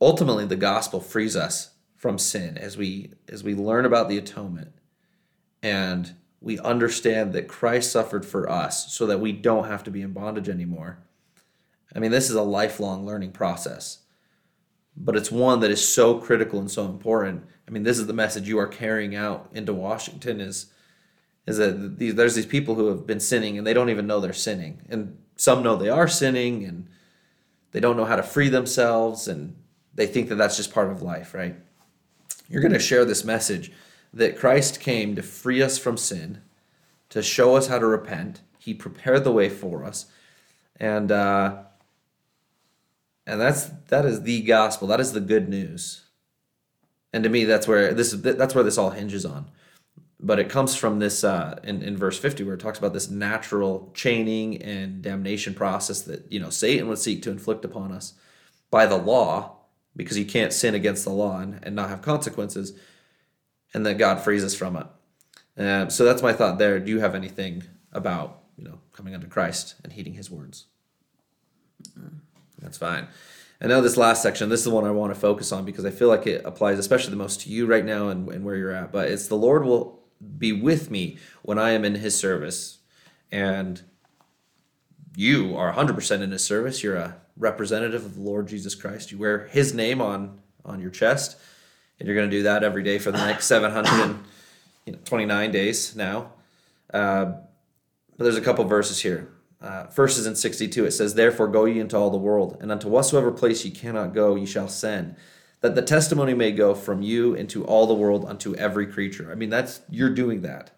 [0.02, 4.72] ultimately, the gospel frees us from sin as we as we learn about the atonement,
[5.62, 10.02] and we understand that Christ suffered for us, so that we don't have to be
[10.02, 10.98] in bondage anymore.
[11.96, 13.99] I mean, this is a lifelong learning process
[14.96, 17.46] but it's one that is so critical and so important.
[17.68, 20.68] I mean, this is the message you are carrying out into Washington is
[21.48, 24.20] is that these, there's these people who have been sinning and they don't even know
[24.20, 26.88] they're sinning, and some know they are sinning and
[27.72, 29.56] they don't know how to free themselves and
[29.96, 31.56] they think that that's just part of life, right?
[32.50, 33.72] You're going to share this message
[34.14, 36.42] that Christ came to free us from sin,
[37.10, 38.42] to show us how to repent.
[38.58, 40.08] He prepared the way for us,
[40.80, 41.64] and uh,
[43.30, 44.88] and that's that is the gospel.
[44.88, 46.06] That is the good news.
[47.14, 49.50] And to me that's where this that's where this all hinges on.
[50.20, 53.10] But it comes from this uh, in, in verse 50 where it talks about this
[53.10, 58.14] natural chaining and damnation process that you know satan would seek to inflict upon us
[58.70, 59.56] by the law
[59.96, 62.74] because you can't sin against the law and, and not have consequences
[63.74, 64.88] and that god frees us from it.
[65.58, 66.80] Uh, so that's my thought there.
[66.80, 67.64] Do you have anything
[67.94, 70.66] about you know coming unto christ and heeding his words?
[71.98, 72.18] Mm-hmm.
[72.62, 73.08] That's fine.
[73.62, 75.86] And now this last section, this is the one I want to focus on because
[75.86, 78.56] I feel like it applies especially the most to you right now and, and where
[78.56, 78.92] you're at.
[78.92, 80.00] But it's the Lord will
[80.38, 82.78] be with me when I am in his service.
[83.32, 83.82] And
[85.16, 86.84] you are 100% in his service.
[86.84, 89.12] You're a representative of the Lord Jesus Christ.
[89.12, 91.38] You wear his name on, on your chest.
[92.00, 96.32] And you're going to do that every day for the next 729 days now.
[96.94, 97.34] Uh,
[98.18, 101.80] but there's a couple verses here uh, verses in 62 it says therefore go ye
[101.80, 105.16] into all the world and unto whatsoever place ye cannot go ye shall send
[105.62, 109.30] that the testimony may go from you into all the world unto every creature.
[109.32, 110.72] I mean that's you're doing that.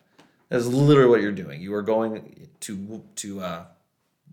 [0.49, 1.61] That's literally what you're doing.
[1.61, 3.65] You are going to to uh,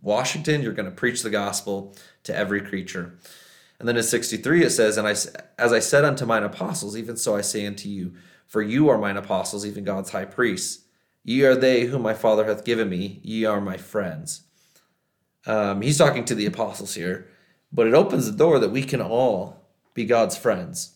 [0.00, 3.18] washington you're going to preach the gospel to every creature.
[3.78, 7.16] And then in 63 it says and i as i said unto mine apostles even
[7.16, 8.14] so i say unto you
[8.46, 10.84] for you are mine apostles even god's high priests
[11.28, 13.20] Ye are they whom my Father hath given me.
[13.22, 14.44] Ye are my friends.
[15.44, 17.28] Um, he's talking to the apostles here,
[17.70, 20.94] but it opens the door that we can all be God's friends.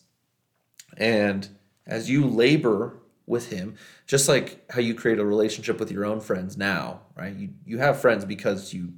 [0.97, 1.47] And
[1.85, 3.75] as you labor with Him,
[4.07, 7.35] just like how you create a relationship with your own friends now, right?
[7.35, 8.93] You, you have friends because you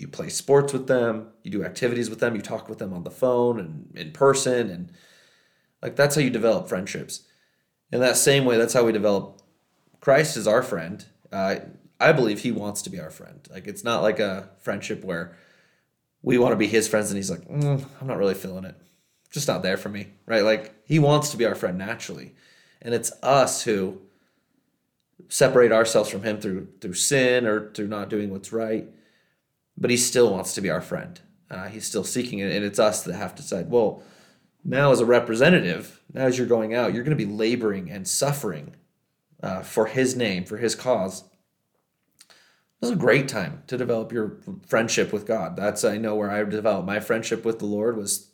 [0.00, 3.04] you play sports with them, you do activities with them, you talk with them on
[3.04, 4.90] the phone and in person, and
[5.82, 7.28] like that's how you develop friendships.
[7.92, 9.40] In that same way, that's how we develop
[10.00, 11.04] Christ is our friend.
[11.32, 11.56] Uh,
[12.00, 13.40] I believe he wants to be our friend.
[13.50, 15.36] Like it's not like a friendship where
[16.22, 18.76] we want to be his friends and he's like, mm, I'm not really feeling it.
[19.30, 20.42] Just not there for me, right?
[20.42, 22.34] Like he wants to be our friend naturally,
[22.80, 24.00] and it's us who
[25.28, 28.88] separate ourselves from him through through sin or through not doing what's right.
[29.76, 31.20] But he still wants to be our friend.
[31.50, 33.70] Uh, he's still seeking it, and it's us that have to decide.
[33.70, 34.02] Well,
[34.64, 38.08] now as a representative, now as you're going out, you're going to be laboring and
[38.08, 38.74] suffering
[39.42, 41.24] uh, for his name, for his cause.
[42.80, 45.56] This is a great time to develop your friendship with God.
[45.56, 48.30] That's I know where I developed my friendship with the Lord was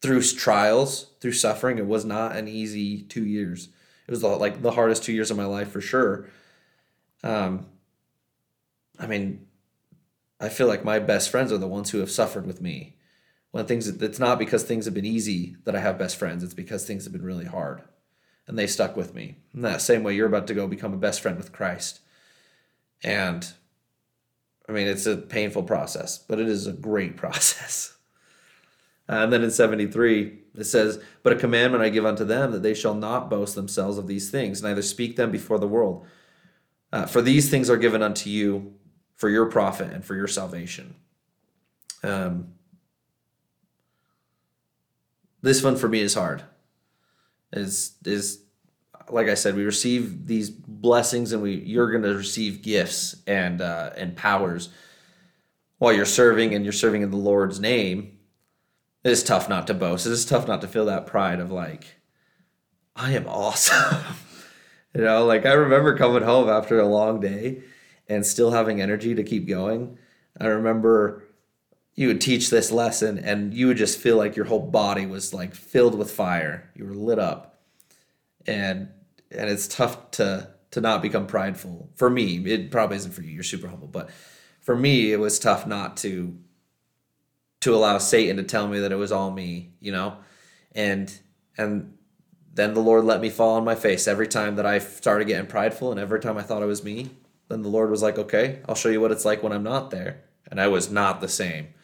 [0.00, 1.78] through trials, through suffering.
[1.78, 3.68] It was not an easy two years.
[4.06, 6.30] It was like the hardest two years of my life for sure.
[7.22, 7.66] Um,
[8.98, 9.46] I mean,
[10.40, 12.96] I feel like my best friends are the ones who have suffered with me.
[13.50, 16.42] When things, it's not because things have been easy that I have best friends.
[16.42, 17.82] It's because things have been really hard
[18.48, 19.36] and they stuck with me.
[19.54, 22.00] In that same way, you're about to go become a best friend with Christ.
[23.04, 23.46] And
[24.68, 27.94] I mean, it's a painful process, but it is a great process.
[29.08, 32.62] Uh, and then in 73, it says, But a commandment I give unto them that
[32.62, 36.06] they shall not boast themselves of these things, neither speak them before the world.
[36.92, 38.74] Uh, for these things are given unto you
[39.14, 40.94] for your profit and for your salvation.
[42.02, 42.54] Um,
[45.42, 46.44] this one for me is hard.
[47.52, 48.42] Is is
[49.10, 53.60] like I said, we receive these blessings, and we you're going to receive gifts and
[53.60, 54.70] uh, and powers
[55.78, 58.18] while you're serving, and you're serving in the Lord's name.
[59.04, 60.06] It is tough not to boast.
[60.06, 61.96] It is tough not to feel that pride of like,
[62.96, 64.02] I am awesome.
[64.94, 67.62] you know, like I remember coming home after a long day
[68.08, 69.98] and still having energy to keep going.
[70.40, 71.27] I remember
[71.98, 75.34] you would teach this lesson and you would just feel like your whole body was
[75.34, 76.70] like filled with fire.
[76.76, 77.58] You were lit up.
[78.46, 78.90] And
[79.32, 81.90] and it's tough to to not become prideful.
[81.96, 83.32] For me, it probably isn't for you.
[83.32, 84.10] You're super humble, but
[84.60, 86.38] for me, it was tough not to
[87.62, 90.18] to allow Satan to tell me that it was all me, you know,
[90.76, 91.12] and
[91.56, 91.98] and
[92.54, 95.48] then the Lord let me fall on my face every time that I started getting
[95.48, 97.10] prideful, and every time I thought it was me.
[97.48, 99.90] Then the Lord was like, "Okay, I'll show you what it's like when I'm not
[99.90, 101.74] there," and I was not the same.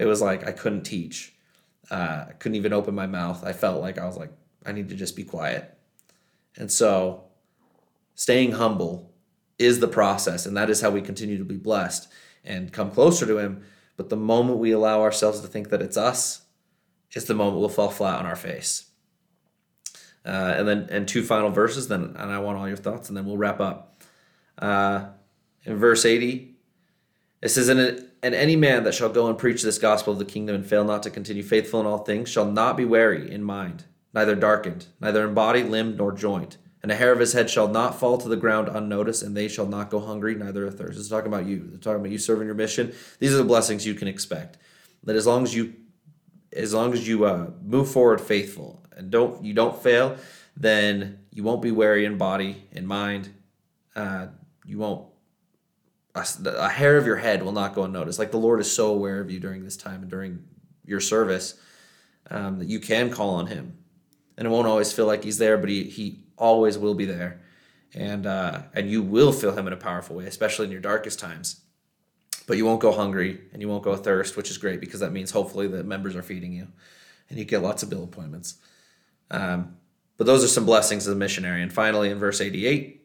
[0.00, 1.34] It was like I couldn't teach.
[1.90, 3.44] Uh, I couldn't even open my mouth.
[3.44, 4.32] I felt like I was like,
[4.64, 5.76] I need to just be quiet.
[6.56, 7.24] And so,
[8.14, 9.12] staying humble
[9.58, 12.08] is the process, and that is how we continue to be blessed
[12.44, 13.62] and come closer to Him.
[13.98, 16.46] But the moment we allow ourselves to think that it's us,
[17.12, 18.86] is the moment we'll fall flat on our face.
[20.24, 23.18] Uh, and then, and two final verses, then, and I want all your thoughts, and
[23.18, 24.02] then we'll wrap up.
[24.56, 25.08] Uh,
[25.64, 26.54] in verse 80,
[27.42, 30.24] it says, and, and any man that shall go and preach this gospel of the
[30.24, 33.42] kingdom and fail not to continue faithful in all things shall not be weary in
[33.42, 36.56] mind neither darkened, neither in body, limb, nor joint.
[36.82, 39.48] And a hair of his head shall not fall to the ground unnoticed, and they
[39.48, 40.98] shall not go hungry, neither athirst.
[40.98, 41.66] It's talking about you.
[41.68, 42.94] They're talking about you serving your mission.
[43.18, 44.56] These are the blessings you can expect.
[45.04, 45.74] That as long as you,
[46.52, 50.16] as long as you uh, move forward faithful and don't you don't fail,
[50.56, 53.28] then you won't be weary in body, in mind.
[53.94, 54.28] Uh,
[54.64, 55.09] you won't.
[56.14, 58.18] A, a hair of your head will not go unnoticed.
[58.18, 60.44] Like the Lord is so aware of you during this time and during
[60.84, 61.54] your service
[62.30, 63.76] um, that you can call on Him
[64.40, 67.42] and it won't always feel like he's there, but he, he always will be there.
[67.92, 71.18] And, uh, and you will feel him in a powerful way, especially in your darkest
[71.18, 71.60] times.
[72.46, 75.12] But you won't go hungry and you won't go thirst, which is great because that
[75.12, 76.68] means hopefully the members are feeding you
[77.28, 78.54] and you get lots of bill appointments.
[79.30, 79.76] Um,
[80.16, 81.62] but those are some blessings of the missionary.
[81.62, 82.99] And finally, in verse 88,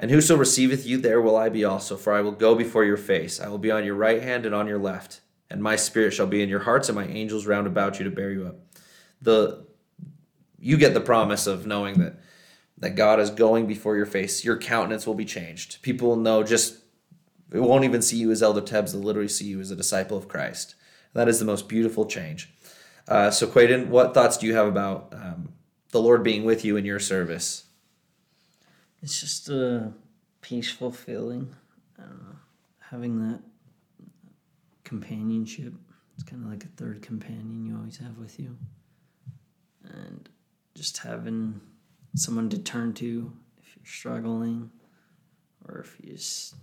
[0.00, 2.96] and whoso receiveth you, there will I be also, for I will go before your
[2.96, 3.38] face.
[3.38, 6.26] I will be on your right hand and on your left, and my spirit shall
[6.26, 8.56] be in your hearts, and my angels round about you to bear you up.
[9.20, 9.66] The
[10.58, 12.18] you get the promise of knowing that
[12.78, 14.42] that God is going before your face.
[14.42, 15.82] Your countenance will be changed.
[15.82, 16.78] People will know just
[17.52, 18.92] it won't even see you as Elder Tebbs.
[18.92, 20.76] They'll literally see you as a disciple of Christ.
[21.12, 22.48] That is the most beautiful change.
[23.06, 25.52] Uh, so, Quaden, what thoughts do you have about um,
[25.90, 27.64] the Lord being with you in your service?
[29.02, 29.92] It's just a
[30.40, 31.54] peaceful feeling.
[31.98, 32.36] Know,
[32.78, 33.40] having that
[34.84, 35.72] companionship.
[36.14, 38.56] It's kind of like a third companion you always have with you.
[39.84, 40.28] And
[40.74, 41.60] just having
[42.14, 44.70] someone to turn to if you're struggling
[45.66, 46.54] or if you just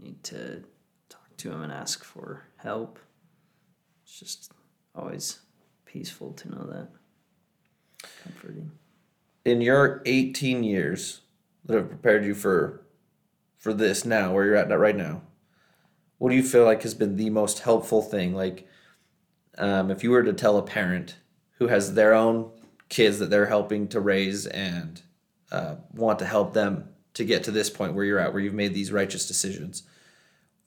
[0.00, 0.62] need to
[1.08, 2.98] talk to them and ask for help.
[4.04, 4.52] It's just
[4.94, 5.40] always
[5.84, 6.88] peaceful to know that.
[8.22, 8.70] Comforting.
[9.44, 11.22] In your 18 years
[11.64, 12.82] that have prepared you for
[13.58, 15.22] for this now, where you're at right now,
[16.18, 18.34] what do you feel like has been the most helpful thing?
[18.34, 18.66] Like,
[19.56, 21.16] um, if you were to tell a parent
[21.58, 22.50] who has their own
[22.88, 25.02] kids that they're helping to raise and
[25.52, 28.52] uh, want to help them to get to this point where you're at, where you've
[28.52, 29.84] made these righteous decisions.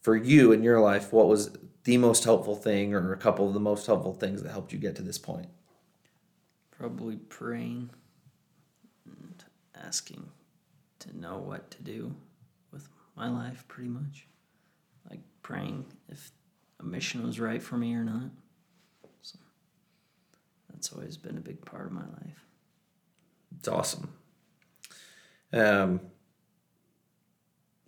[0.02, 3.54] For you in your life, what was the most helpful thing, or a couple of
[3.54, 5.48] the most helpful things that helped you get to this point?
[6.72, 7.90] Probably praying
[9.06, 9.44] and
[9.84, 10.30] asking
[11.10, 12.16] to know what to do
[12.72, 14.28] with my life, pretty much.
[15.10, 16.32] Like praying if
[16.80, 18.32] a mission was right for me or not
[19.22, 19.39] So
[20.70, 22.45] that's always been a big part of my life.
[23.58, 24.10] It's awesome.
[25.53, 26.01] Um,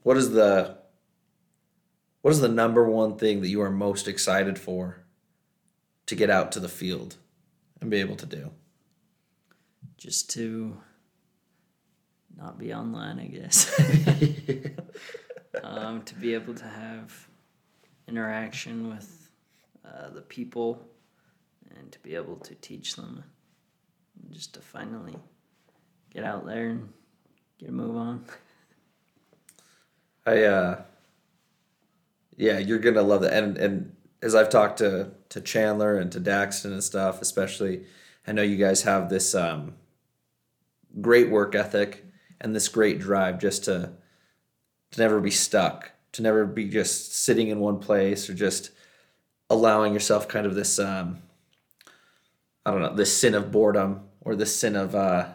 [0.03, 0.77] what is the
[2.21, 5.03] what is the number one thing that you are most excited for
[6.07, 7.17] to get out to the field
[7.79, 8.51] and be able to do?
[9.97, 10.77] Just to
[12.37, 13.79] not be online, I guess.
[15.63, 17.27] um, to be able to have
[18.07, 19.29] interaction with
[19.85, 20.87] uh, the people
[21.77, 23.23] and to be able to teach them
[24.31, 25.15] just to finally
[26.13, 26.89] get out there and
[27.59, 28.25] get a move on.
[30.25, 30.81] I uh
[32.35, 33.33] yeah, you're gonna love that.
[33.33, 37.85] And and as I've talked to to Chandler and to Daxton and stuff, especially,
[38.25, 39.75] I know you guys have this um,
[41.01, 42.05] great work ethic
[42.41, 43.91] and this great drive just to
[44.91, 48.71] to never be stuck, to never be just sitting in one place or just
[49.49, 51.21] allowing yourself kind of this um,
[52.65, 55.29] I don't know this sin of boredom or this sin of uh,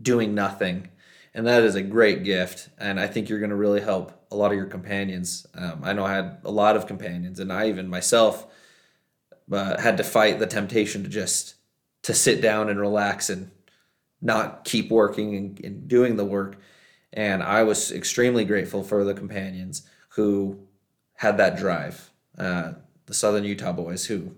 [0.00, 0.88] doing nothing,
[1.34, 2.68] and that is a great gift.
[2.78, 5.46] And I think you're going to really help a lot of your companions.
[5.54, 8.46] Um, I know I had a lot of companions, and I even myself
[9.50, 11.54] uh, had to fight the temptation to just
[12.02, 13.50] to sit down and relax and
[14.22, 16.56] not keep working and, and doing the work.
[17.12, 20.60] And I was extremely grateful for the companions who
[21.16, 22.10] had that drive.
[22.38, 22.72] Uh,
[23.06, 24.34] the Southern Utah boys who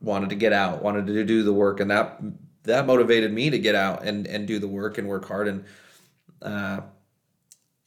[0.00, 2.20] wanted to get out, wanted to do the work, and that
[2.64, 5.48] that motivated me to get out and and do the work and work hard.
[5.48, 5.64] And
[6.40, 6.80] uh,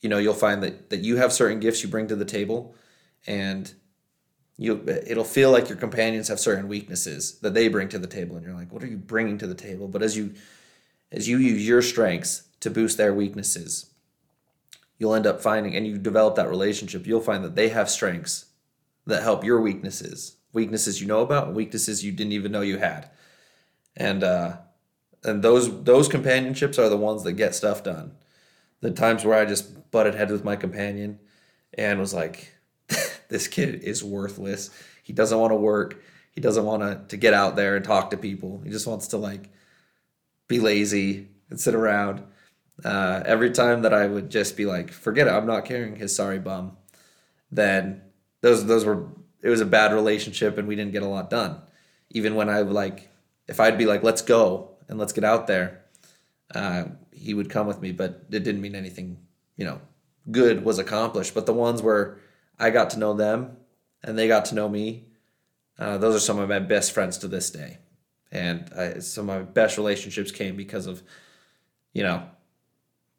[0.01, 2.75] you know, you'll find that that you have certain gifts you bring to the table,
[3.25, 3.73] and
[4.57, 8.35] you it'll feel like your companions have certain weaknesses that they bring to the table,
[8.35, 9.87] and you're like, what are you bringing to the table?
[9.87, 10.33] But as you
[11.11, 13.91] as you use your strengths to boost their weaknesses,
[14.97, 18.45] you'll end up finding, and you develop that relationship, you'll find that they have strengths
[19.05, 22.77] that help your weaknesses, weaknesses you know about, and weaknesses you didn't even know you
[22.77, 23.09] had,
[23.95, 24.57] and uh,
[25.23, 28.13] and those those companionships are the ones that get stuff done.
[28.81, 31.19] The times where I just butted heads with my companion
[31.73, 32.53] and was like,
[33.29, 34.69] this kid is worthless.
[35.03, 36.01] He doesn't want to work.
[36.31, 38.61] He doesn't want to to get out there and talk to people.
[38.63, 39.49] He just wants to like
[40.47, 42.23] be lazy and sit around.
[42.83, 46.15] Uh, every time that I would just be like, forget it, I'm not carrying his
[46.15, 46.77] sorry bum,
[47.51, 48.01] then
[48.41, 49.07] those those were
[49.41, 51.61] it was a bad relationship and we didn't get a lot done.
[52.09, 53.09] Even when I like,
[53.47, 55.83] if I'd be like, let's go and let's get out there,
[56.53, 59.19] uh, he would come with me, but it didn't mean anything,
[59.55, 59.81] you know,
[60.31, 61.35] good was accomplished.
[61.35, 62.17] But the ones where
[62.57, 63.57] I got to know them
[64.03, 65.09] and they got to know me,
[65.77, 67.77] uh, those are some of my best friends to this day.
[68.35, 71.01] And I, some of my best relationships came because of,
[71.93, 72.27] you know,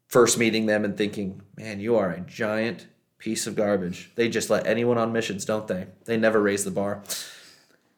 [0.08, 2.86] first meeting them and thinking, man, you are a giant
[3.18, 4.12] piece of garbage.
[4.14, 5.86] They just let anyone on missions, don't they?
[6.04, 7.02] They never raise the bar.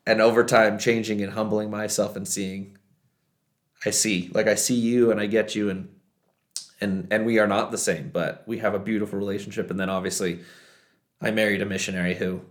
[0.07, 2.79] And over time, changing and humbling myself and seeing,
[3.85, 5.89] I see, like I see you and I get you, and
[6.81, 9.71] and and we are not the same, but we have a beautiful relationship.
[9.71, 10.41] And then obviously,
[11.21, 12.43] I married a missionary who,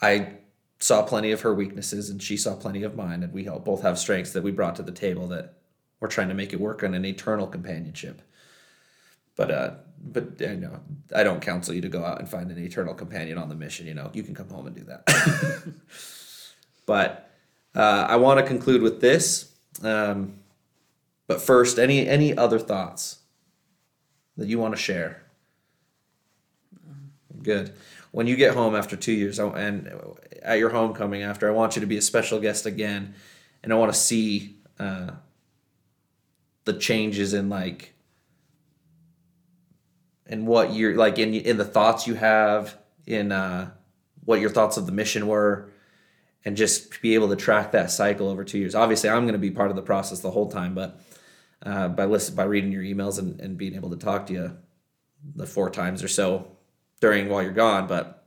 [0.00, 0.34] I
[0.82, 3.98] saw plenty of her weaknesses and she saw plenty of mine, and we both have
[3.98, 5.54] strengths that we brought to the table that
[6.00, 8.20] we're trying to make it work on an eternal companionship.
[9.36, 9.70] But uh,
[10.02, 10.80] but you know,
[11.14, 13.86] I don't counsel you to go out and find an eternal companion on the mission.
[13.86, 15.62] You know, you can come home and do that.
[16.86, 17.30] but
[17.76, 19.52] uh, I want to conclude with this.
[19.82, 20.40] Um,
[21.28, 23.20] but first, any any other thoughts
[24.36, 25.22] that you want to share?
[27.40, 27.72] Good.
[28.12, 29.92] When you get home after two years, and
[30.42, 33.14] at your homecoming after, I want you to be a special guest again,
[33.62, 35.12] and I want to see uh,
[36.64, 37.94] the changes in like
[40.26, 43.70] and what you're like in in the thoughts you have in uh,
[44.24, 45.70] what your thoughts of the mission were
[46.44, 48.74] and just be able to track that cycle over two years.
[48.74, 51.00] Obviously i'm going to be part of the process the whole time but
[51.64, 54.56] uh, by listen by reading your emails and, and being able to talk to you
[55.36, 56.51] the four times or so
[57.02, 58.24] during while you're gone but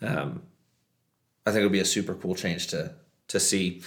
[0.00, 0.42] um,
[1.46, 2.92] i think it'll be a super cool change to
[3.28, 3.80] to see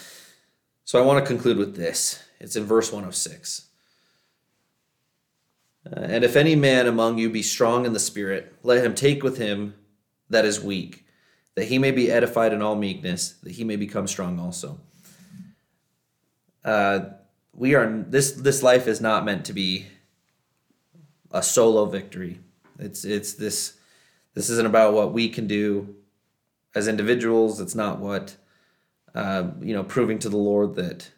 [0.86, 3.66] so i want to conclude with this it's in verse 106
[5.86, 9.24] uh, and if any man among you be strong in the spirit, let him take
[9.24, 9.76] with him
[10.30, 11.05] that is weak,
[11.53, 14.80] that he may be edified in all meekness, that he may become strong also.
[16.63, 17.01] Uh,
[17.53, 19.86] we are this this life is not meant to be
[21.32, 22.39] a solo victory.
[22.80, 23.78] It's it's this
[24.34, 25.95] this isn't about what we can do
[26.73, 27.61] as individuals.
[27.61, 28.36] It's not what
[29.13, 31.11] uh, you know proving to the Lord that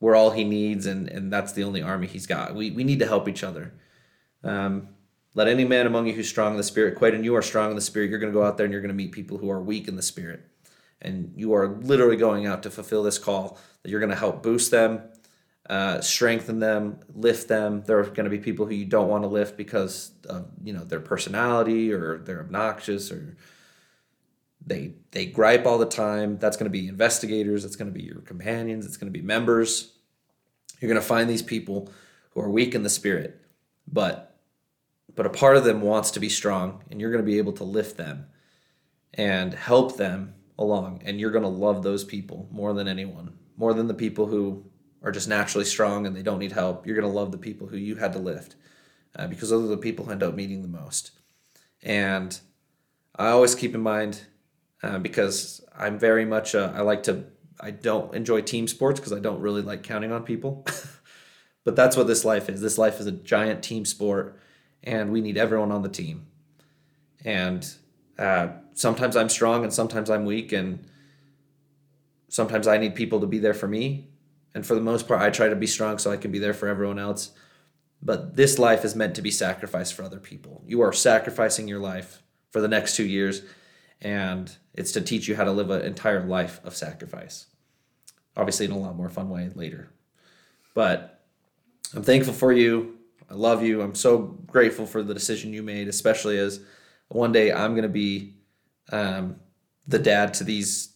[0.00, 2.54] we're all he needs and and that's the only army he's got.
[2.54, 3.72] We, we need to help each other.
[4.42, 4.88] Um,
[5.34, 7.70] let any man among you who's strong in the spirit quite and you are strong
[7.70, 8.10] in the spirit.
[8.10, 9.86] You're going to go out there and you're going to meet people who are weak
[9.86, 10.44] in the spirit.
[11.02, 14.42] And you are literally going out to fulfill this call that you're going to help
[14.42, 15.02] boost them
[15.70, 17.82] uh, strengthen them lift them.
[17.86, 20.72] There are going to be people who you don't want to lift because of you
[20.72, 23.36] know their personality or they're obnoxious or
[24.66, 26.38] they they gripe all the time.
[26.38, 29.24] That's going to be investigators That's going to be your companions it's going to be
[29.24, 29.92] members.
[30.80, 31.92] You're going to find these people
[32.32, 33.40] who are weak in the spirit
[33.86, 34.38] but
[35.14, 37.52] but a part of them wants to be strong and you're going to be able
[37.52, 38.26] to lift them
[39.14, 43.74] and help them along and you're going to love those people more than anyone more
[43.74, 44.64] than the people who
[45.02, 47.66] are just naturally strong and they don't need help you're going to love the people
[47.66, 48.56] who you had to lift
[49.16, 51.12] uh, because those are the people who end up meeting the most
[51.82, 52.40] and
[53.16, 54.22] I always keep in mind
[54.82, 57.24] uh, because I'm very much uh, I like to
[57.62, 60.64] I don't enjoy team sports because I don't really like counting on people.
[61.64, 62.60] but that's what this life is.
[62.60, 64.38] This life is a giant team sport,
[64.82, 66.26] and we need everyone on the team.
[67.24, 67.68] And
[68.18, 70.86] uh, sometimes I'm strong and sometimes I'm weak, and
[72.28, 74.08] sometimes I need people to be there for me.
[74.54, 76.54] And for the most part, I try to be strong so I can be there
[76.54, 77.30] for everyone else.
[78.02, 80.62] But this life is meant to be sacrificed for other people.
[80.66, 83.42] You are sacrificing your life for the next two years,
[84.00, 87.46] and it's to teach you how to live an entire life of sacrifice.
[88.36, 89.90] Obviously, in a lot more fun way later.
[90.74, 91.22] But
[91.94, 92.96] I'm thankful for you.
[93.30, 93.82] I love you.
[93.82, 96.60] I'm so grateful for the decision you made, especially as
[97.08, 98.34] one day I'm going to be
[98.90, 99.36] um,
[99.86, 100.89] the dad to these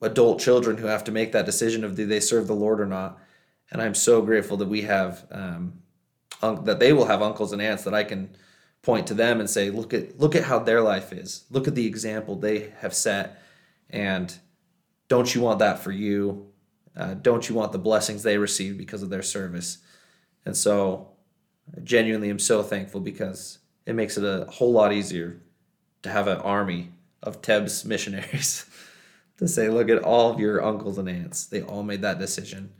[0.00, 2.86] adult children who have to make that decision of do they serve the Lord or
[2.86, 3.18] not.
[3.70, 5.82] And I'm so grateful that we have um,
[6.42, 8.36] un- that they will have uncles and aunts that I can
[8.82, 11.44] point to them and say, look at look at how their life is.
[11.50, 13.42] Look at the example they have set,
[13.90, 14.36] and
[15.08, 16.46] don't you want that for you?
[16.96, 19.78] Uh, don't you want the blessings they received because of their service?
[20.44, 21.08] And so,
[21.82, 25.40] genuinely, I genuinely am so thankful because it makes it a whole lot easier
[26.02, 26.90] to have an army
[27.22, 28.65] of Tebbs missionaries
[29.38, 31.46] to say, look at all of your uncles and aunts.
[31.46, 32.72] They all made that decision.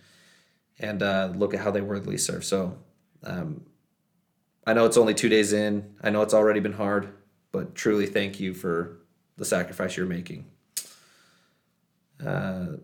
[0.79, 2.45] And uh, look at how they worthily serve.
[2.45, 2.79] So
[3.25, 3.63] um,
[4.67, 5.95] I know it's only two days in.
[6.03, 7.13] I know it's already been hard,
[7.53, 8.99] but truly thank you for
[9.37, 10.47] the sacrifice you're making.
[12.25, 12.77] Uh,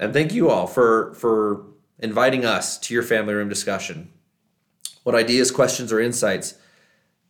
[0.00, 1.66] and thank you all for for
[1.98, 4.10] inviting us to your family room discussion.
[5.02, 6.54] What ideas, questions, or insights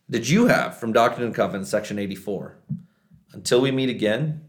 [0.09, 2.57] did you have from Doctrine and Covenants, section 84?
[3.33, 4.48] Until we meet again,